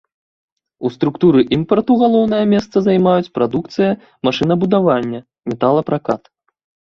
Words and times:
У 0.87 0.89
структуры 0.93 1.43
імпарту 1.57 1.97
галоўнае 2.03 2.39
месца 2.53 2.75
займаюць 2.87 3.31
прадукцыя 3.37 3.91
машынабудавання, 4.29 5.19
металапракат. 5.53 6.23